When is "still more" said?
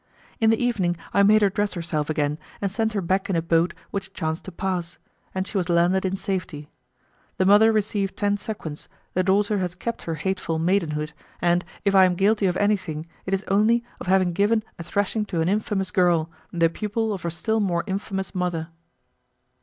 17.29-17.83